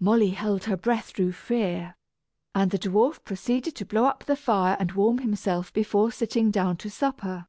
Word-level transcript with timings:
Molly 0.00 0.30
held 0.30 0.64
her 0.64 0.76
breath 0.76 1.10
through 1.10 1.30
fear, 1.34 1.94
and 2.52 2.72
the 2.72 2.80
dwarf 2.80 3.22
proceeded 3.22 3.76
to 3.76 3.84
blow 3.84 4.06
up 4.06 4.24
the 4.24 4.34
fire 4.34 4.76
and 4.80 4.90
warm 4.90 5.18
himself 5.18 5.72
before 5.72 6.10
sitting 6.10 6.50
down 6.50 6.76
to 6.78 6.90
supper. 6.90 7.46